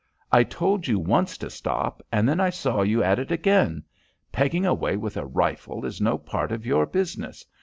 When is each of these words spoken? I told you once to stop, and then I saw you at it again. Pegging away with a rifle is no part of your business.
I 0.31 0.43
told 0.43 0.87
you 0.87 0.97
once 0.97 1.37
to 1.37 1.51
stop, 1.51 2.01
and 2.11 2.27
then 2.27 2.39
I 2.39 2.49
saw 2.49 2.81
you 2.81 3.03
at 3.03 3.19
it 3.19 3.29
again. 3.31 3.83
Pegging 4.31 4.65
away 4.65 4.97
with 4.97 5.15
a 5.15 5.27
rifle 5.27 5.85
is 5.85 6.01
no 6.01 6.17
part 6.17 6.51
of 6.51 6.65
your 6.65 6.87
business. 6.87 7.45